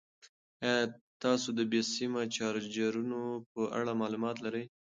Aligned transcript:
ایا 0.65 0.77
تاسو 1.23 1.47
د 1.57 1.61
بې 1.71 1.81
سیمه 1.93 2.21
چارجرونو 2.35 3.19
په 3.51 3.61
اړه 3.79 3.91
معلومات 4.01 4.37
لرئ؟ 4.45 4.65